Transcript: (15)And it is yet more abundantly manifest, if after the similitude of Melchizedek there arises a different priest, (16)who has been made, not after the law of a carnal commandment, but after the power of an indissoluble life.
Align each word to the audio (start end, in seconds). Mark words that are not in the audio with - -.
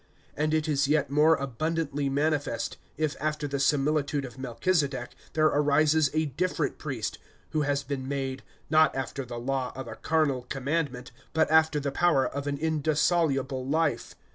(15)And 0.35 0.53
it 0.55 0.67
is 0.67 0.87
yet 0.87 1.11
more 1.11 1.35
abundantly 1.35 2.09
manifest, 2.09 2.77
if 2.97 3.15
after 3.19 3.47
the 3.47 3.59
similitude 3.59 4.25
of 4.25 4.39
Melchizedek 4.39 5.11
there 5.33 5.45
arises 5.45 6.09
a 6.15 6.25
different 6.25 6.79
priest, 6.79 7.19
(16)who 7.53 7.65
has 7.67 7.83
been 7.83 8.07
made, 8.07 8.41
not 8.67 8.95
after 8.95 9.23
the 9.25 9.37
law 9.37 9.71
of 9.75 9.87
a 9.87 9.95
carnal 9.95 10.41
commandment, 10.49 11.11
but 11.33 11.51
after 11.51 11.79
the 11.79 11.91
power 11.91 12.25
of 12.27 12.47
an 12.47 12.57
indissoluble 12.57 13.63
life. 13.63 14.15